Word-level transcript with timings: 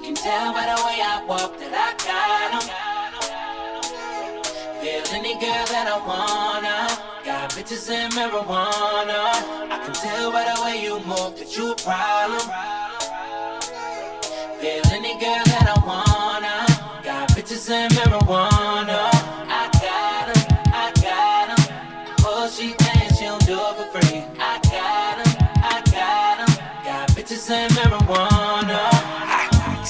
You 0.00 0.06
can 0.06 0.14
tell 0.14 0.54
by 0.54 0.64
the 0.64 0.80
way 0.86 0.96
I 1.04 1.22
walk 1.28 1.58
that 1.60 1.76
I 1.76 1.92
got 2.08 2.56
them. 2.56 2.64
Feel 4.80 5.04
any 5.12 5.34
girl 5.34 5.66
that 5.68 5.92
I 5.92 5.98
wanna. 6.08 6.88
Got 7.22 7.50
bitches 7.50 7.90
and 7.90 8.10
marijuana. 8.14 9.20
I 9.68 9.76
can 9.84 9.92
tell 9.92 10.32
by 10.32 10.44
the 10.48 10.62
way 10.64 10.82
you 10.82 11.00
move 11.04 11.36
that 11.36 11.54
you 11.54 11.72
a 11.72 11.76
problem. 11.76 12.40
Feel 14.56 14.86
any 14.88 15.20
girl 15.20 15.44
that 15.52 15.68
I 15.68 15.76
wanna. 15.84 16.64
Got 17.04 17.28
bitches 17.36 17.68
and 17.70 17.92
marijuana. 17.92 19.12
I 19.52 19.68
got 19.84 20.32
'em, 20.32 20.40
I 20.72 20.92
got 21.04 21.50
'em. 21.52 21.60
Oh, 22.24 22.48
she 22.48 22.72
thinks 22.72 23.18
she 23.18 23.24
don't 23.26 23.44
do 23.44 23.60
it 23.60 23.76
for 23.76 24.00
free. 24.00 24.24
I 24.40 24.58
got 24.64 25.18
'em, 25.20 25.30
I 25.62 25.82
got 25.92 26.40
'em. 26.40 26.52
Got 26.86 27.08
bitches 27.10 27.50
and 27.50 27.70
marijuana. 27.74 28.49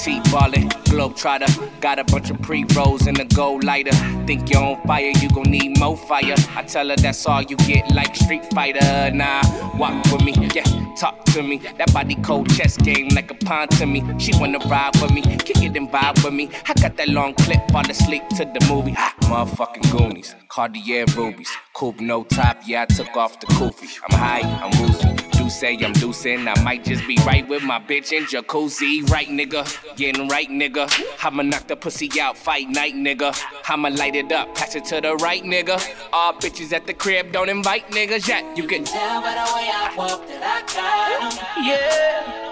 T-ballin', 0.03 0.67
globe 0.85 1.13
globetrotter. 1.13 1.79
Got 1.79 1.99
a 1.99 2.03
bunch 2.03 2.31
of 2.31 2.41
pre-rolls 2.41 3.05
in 3.05 3.13
the 3.13 3.25
gold 3.25 3.63
lighter. 3.63 3.91
Think 4.25 4.51
you're 4.51 4.63
on 4.63 4.81
fire, 4.87 5.11
you 5.21 5.29
gon' 5.29 5.51
need 5.51 5.77
more 5.77 5.95
fire. 5.95 6.33
I 6.55 6.63
tell 6.63 6.89
her 6.89 6.95
that's 6.95 7.23
all 7.27 7.43
you 7.43 7.55
get, 7.57 7.91
like 7.93 8.15
Street 8.15 8.43
Fighter. 8.51 9.11
Nah, 9.11 9.43
walk 9.77 10.03
with 10.11 10.23
me, 10.23 10.33
yeah, 10.55 10.63
talk 10.95 11.23
to 11.25 11.43
me. 11.43 11.57
That 11.77 11.93
body 11.93 12.15
cold 12.15 12.49
chess 12.55 12.77
game 12.77 13.09
like 13.09 13.29
a 13.29 13.35
pawn 13.35 13.67
to 13.67 13.85
me. 13.85 14.03
She 14.17 14.31
wanna 14.39 14.57
ride 14.59 14.99
with 14.99 15.11
me, 15.11 15.21
kick 15.21 15.61
it 15.61 15.77
and 15.77 15.87
vibe 15.87 16.23
with 16.23 16.33
me. 16.33 16.49
I 16.67 16.73
got 16.81 16.97
that 16.97 17.09
long 17.09 17.35
clip, 17.35 17.69
fall 17.71 17.87
asleep 17.87 18.27
to 18.37 18.45
the 18.45 18.65
movie. 18.67 18.95
Ah, 18.97 19.13
motherfucking 19.21 19.91
Goonies, 19.91 20.33
Cartier 20.49 21.05
rubies, 21.15 21.51
coupe 21.75 21.99
no 21.99 22.23
top. 22.23 22.57
Yeah, 22.65 22.83
I 22.89 22.93
took 22.93 23.15
off 23.15 23.39
the 23.39 23.45
kufi. 23.45 23.99
I'm 24.09 24.17
high, 24.17 24.41
I'm 24.41 24.71
woozy. 24.81 25.40
Say 25.51 25.75
I'm 25.75 25.93
deucing. 25.93 26.47
I 26.47 26.63
might 26.63 26.83
just 26.85 27.05
be 27.05 27.17
right 27.25 27.47
with 27.47 27.61
my 27.61 27.77
bitch 27.77 28.13
in 28.13 28.23
jacuzzi. 28.23 29.07
Right, 29.11 29.27
nigga. 29.27 29.61
Getting 29.97 30.27
right, 30.29 30.49
nigga. 30.49 30.89
I'ma 31.23 31.43
knock 31.43 31.67
the 31.67 31.75
pussy 31.75 32.09
out, 32.19 32.37
fight 32.37 32.69
night, 32.69 32.95
nigga. 32.95 33.37
I'ma 33.67 33.89
light 33.89 34.15
it 34.15 34.31
up, 34.31 34.55
pass 34.55 34.75
it 34.75 34.85
to 34.85 35.01
the 35.01 35.15
right, 35.17 35.43
nigga. 35.43 35.77
All 36.13 36.33
bitches 36.33 36.71
at 36.73 36.87
the 36.87 36.93
crib, 36.93 37.31
don't 37.33 37.49
invite 37.49 37.91
niggas 37.91 38.27
yet. 38.27 38.57
You 38.57 38.65
can 38.65 38.85
Tell 38.85 39.21
by 39.21 39.33
the 39.33 39.53
way 39.53 39.69
I 39.69 39.93
walk 39.95 40.25
that 40.29 40.41
I 40.41 40.61
got 40.73 41.35
yeah. 41.67 42.51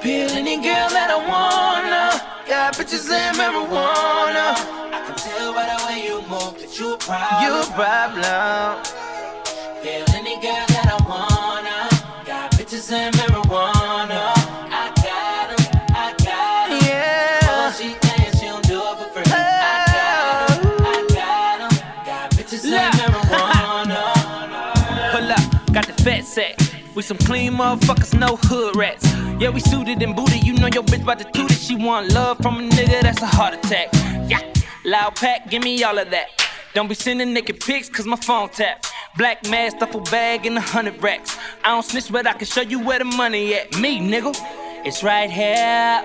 Feel 0.00 0.30
any 0.36 0.56
girl 0.56 0.88
that 0.90 1.10
I 1.10 1.16
wanna. 1.16 2.46
Got 2.46 2.74
bitches 2.74 3.10
and 3.10 3.36
marijuana. 3.36 4.54
I 4.92 5.02
can 5.06 5.16
tell 5.16 5.52
by 5.54 5.64
the 5.66 5.86
way 5.86 6.04
you 6.06 6.20
move 6.28 6.60
that 6.60 6.78
you 6.78 6.94
a 6.94 6.98
problem. 6.98 7.42
You 7.42 7.60
a 7.60 7.66
problem. 7.74 8.93
Some 27.04 27.18
clean 27.18 27.52
motherfuckers, 27.52 28.18
no 28.18 28.36
hood 28.36 28.76
rats. 28.76 29.04
Yeah, 29.38 29.50
we 29.50 29.60
suited 29.60 30.02
and 30.02 30.16
booted. 30.16 30.42
You 30.42 30.54
know 30.54 30.68
your 30.68 30.82
bitch 30.82 31.02
about 31.02 31.18
to 31.18 31.30
toot 31.32 31.50
it. 31.50 31.58
She 31.58 31.76
want 31.76 32.12
love 32.12 32.38
from 32.38 32.56
a 32.56 32.62
nigga, 32.62 33.02
that's 33.02 33.20
a 33.20 33.26
heart 33.26 33.52
attack. 33.52 33.88
Yeah, 34.26 34.40
loud 34.86 35.14
pack, 35.16 35.50
give 35.50 35.62
me 35.62 35.82
all 35.84 35.98
of 35.98 36.10
that. 36.10 36.28
Don't 36.72 36.88
be 36.88 36.94
sending 36.94 37.34
naked 37.34 37.60
pics, 37.60 37.90
cause 37.90 38.06
my 38.06 38.16
phone 38.16 38.48
tap. 38.48 38.86
Black 39.18 39.46
mask, 39.50 39.78
duffel 39.78 40.00
bag, 40.00 40.46
and 40.46 40.56
a 40.56 40.62
hundred 40.62 41.00
racks. 41.02 41.36
I 41.62 41.68
don't 41.68 41.84
snitch, 41.84 42.10
but 42.10 42.26
I 42.26 42.32
can 42.32 42.46
show 42.46 42.62
you 42.62 42.80
where 42.80 42.98
the 42.98 43.04
money 43.04 43.54
at. 43.54 43.78
Me, 43.78 44.00
nigga, 44.00 44.34
it's 44.86 45.02
right 45.02 45.30
here. 45.30 46.02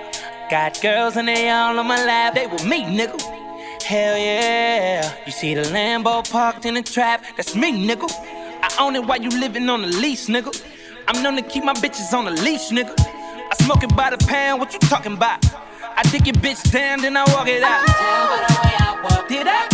Got 0.50 0.82
girls 0.82 1.16
and 1.16 1.28
they 1.28 1.48
all 1.48 1.78
on 1.78 1.86
my 1.86 2.04
lap. 2.04 2.34
They 2.34 2.46
with 2.46 2.66
me, 2.66 2.84
nigga. 2.84 3.18
Hell 3.82 4.18
yeah. 4.18 5.14
You 5.24 5.32
see 5.32 5.54
the 5.54 5.62
Lambo 5.62 6.30
parked 6.30 6.66
in 6.66 6.74
the 6.74 6.82
trap, 6.82 7.24
that's 7.36 7.54
me, 7.56 7.88
nigga. 7.88 8.08
I 8.62 8.68
own 8.78 8.94
it 8.96 9.04
while 9.04 9.20
you 9.20 9.30
living 9.30 9.68
on 9.70 9.80
the 9.80 9.88
lease, 9.88 10.28
nigga. 10.28 10.52
I'm 11.12 11.24
known 11.24 11.34
to 11.34 11.42
keep 11.42 11.64
my 11.64 11.72
bitches 11.72 12.16
on 12.16 12.28
a 12.28 12.30
leash, 12.30 12.70
nigga. 12.70 12.94
I 12.96 13.64
smoke 13.64 13.82
it 13.82 13.96
by 13.96 14.10
the 14.10 14.26
pound, 14.26 14.60
what 14.60 14.72
you 14.72 14.78
talking 14.78 15.14
about? 15.14 15.44
I 15.96 16.02
dig 16.04 16.24
your 16.24 16.36
bitch 16.36 16.70
down, 16.70 17.00
then 17.00 17.16
I 17.16 17.24
walk 17.34 17.48
it 17.48 17.64
out. 17.64 17.84
Tell 17.84 18.26
by 18.28 18.46
the 18.46 18.54
way 18.62 18.76
I 18.78 19.00
walk 19.02 19.28
Did 19.28 19.48
I 19.48 19.69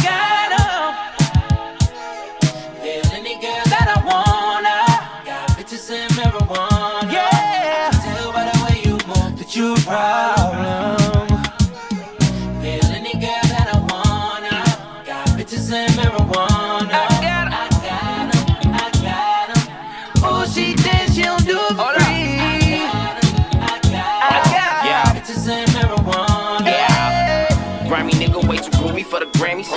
Grimy 27.97 28.13
nigga 28.13 28.47
way 28.47 28.59
too 28.59 28.71
groovy 28.73 29.03
for 29.03 29.21
the 29.21 29.27
Grammys. 29.39 29.73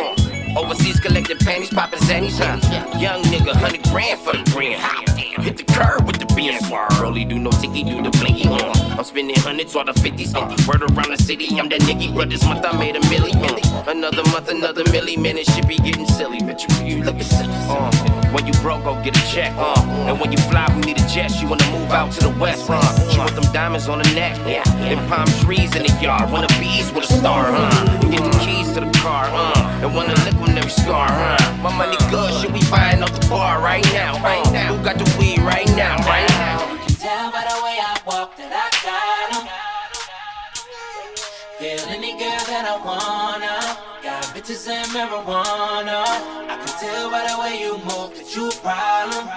Overseas 0.58 1.00
collecting 1.00 1.38
panties, 1.38 1.70
popping 1.70 2.00
zannies, 2.00 2.38
huh? 2.38 2.60
Young 3.00 3.24
nigga, 3.24 3.54
hundred 3.56 3.82
grand 3.84 4.20
for 4.20 4.34
the 4.34 4.44
green. 4.52 4.78
Hit 5.42 5.56
the 5.56 5.64
curb 5.64 6.06
with 6.06 6.20
the 6.20 6.26
BS. 6.26 6.70
Rolly 7.00 7.24
do 7.24 7.40
no 7.40 7.50
ticky, 7.50 7.86
do 7.86 8.04
the 8.04 8.10
blinky 8.10 8.46
on. 8.50 8.76
I'm 9.00 9.06
spending 9.06 9.38
hundreds 9.38 9.74
or 9.74 9.86
the 9.86 9.94
fifties. 9.94 10.36
Uh, 10.36 10.54
word 10.68 10.82
around 10.82 11.12
the 11.12 11.18
city, 11.18 11.48
I'm 11.58 11.70
that 11.70 11.80
nigga. 11.80 12.14
But 12.14 12.30
this 12.30 12.44
month 12.44 12.66
I 12.66 12.78
made 12.78 12.98
a 12.98 13.00
million. 13.08 13.38
milli. 13.40 13.49
Another 14.00 14.24
month, 14.32 14.48
another 14.48 14.86
milli. 14.86 15.18
Man, 15.18 15.38
it 15.38 15.46
should 15.46 15.68
be 15.68 15.76
getting 15.76 16.08
silly. 16.08 16.40
But 16.40 16.64
you, 16.64 16.70
you 16.86 17.04
looking 17.04 17.24
silly. 17.24 17.52
Uh, 17.68 17.92
when 18.32 18.48
you 18.48 18.54
broke, 18.64 18.86
go 18.86 18.96
get 19.04 19.18
a 19.18 19.28
check. 19.28 19.52
Uh, 19.58 19.76
and 20.08 20.18
when 20.22 20.32
you 20.32 20.38
fly, 20.38 20.72
who 20.72 20.80
need 20.80 20.98
a 20.98 21.06
jet? 21.10 21.30
You 21.42 21.50
wanna 21.50 21.70
move 21.70 21.92
out 21.92 22.10
to 22.14 22.22
the 22.22 22.30
west. 22.40 22.70
Uh, 22.70 22.80
she 23.12 23.20
want 23.20 23.36
them 23.36 23.44
diamonds 23.52 23.90
on 23.90 23.98
the 23.98 24.10
neck. 24.16 24.38
Yeah, 24.48 24.64
and 24.88 25.06
palm 25.10 25.28
trees 25.44 25.76
in 25.76 25.84
the 25.84 25.92
yard. 26.02 26.32
Wanna 26.32 26.48
bees 26.62 26.90
with 26.94 27.12
a 27.12 27.14
star, 27.20 27.44
huh? 27.52 28.00
And 28.02 28.10
get 28.10 28.24
the 28.24 28.40
keys 28.40 28.72
to 28.72 28.80
the 28.80 28.92
car, 29.00 29.26
uh. 29.34 29.84
And 29.84 29.94
wanna 29.94 30.16
lick 30.24 30.36
on 30.36 30.58
every 30.58 30.72
scar, 30.72 31.10
huh? 31.12 31.58
My 31.62 31.76
money 31.76 31.98
good, 32.10 32.32
should 32.40 32.54
we 32.54 32.64
buying 32.72 33.04
off 33.04 33.12
the 33.20 33.28
bar 33.28 33.60
right 33.62 33.84
now? 33.92 34.14
Right 34.24 34.50
now. 34.54 34.78
Who 34.78 34.82
got 34.82 34.98
the 34.98 35.08
weed 35.20 35.40
right 35.40 35.68
now? 35.76 35.98
Right 36.08 36.30
now. 36.40 36.72
You 36.72 36.80
can 36.88 36.96
tell 36.96 37.32
by 37.34 37.44
the 37.52 37.60
way 37.66 37.76
I 37.84 38.00
walk 38.08 38.38
that 38.38 38.54
I 38.64 38.68
got 38.80 39.44
'em. 39.44 39.50
Feel 41.60 41.90
any 41.90 42.12
girl 42.18 42.40
that 42.48 42.66
I 42.66 42.78
wanna. 42.86 43.49
Bitches 44.40 44.70
and 44.70 44.88
marijuana. 44.94 46.02
I 46.48 46.56
can 46.64 46.80
tell 46.80 47.12
by 47.12 47.28
the 47.28 47.38
way 47.42 47.60
you 47.60 47.74
move 47.80 48.16
that 48.16 48.34
you 48.34 48.48
a 48.48 48.52
problem. 48.64 49.28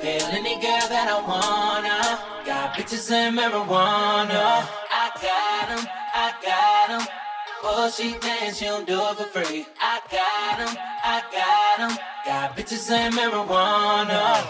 Feel 0.00 0.22
any 0.30 0.54
girl 0.62 0.86
that 0.86 1.08
I 1.10 1.18
wanna. 1.26 2.20
Got 2.46 2.74
bitches 2.74 3.10
and 3.10 3.36
marijuana. 3.36 4.64
I 4.88 5.10
got 5.20 5.70
'em, 5.70 5.84
I 6.14 6.32
got 6.46 6.90
'em. 6.90 7.06
Oh, 7.64 7.90
she 7.90 8.12
thinks 8.12 8.58
she 8.58 8.66
don't 8.66 8.86
do 8.86 9.00
it 9.00 9.16
for 9.16 9.24
free. 9.34 9.66
I 9.80 9.98
got 10.08 10.60
'em, 10.60 10.76
I 11.02 11.22
got 11.32 11.80
'em. 11.80 11.98
Got 12.24 12.56
bitches 12.56 12.88
and 12.88 13.14
marijuana. 13.14 14.46